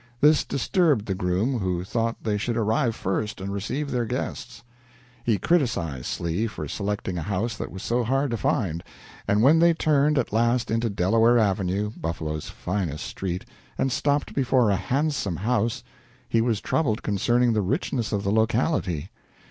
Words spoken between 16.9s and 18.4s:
concerning the richness of the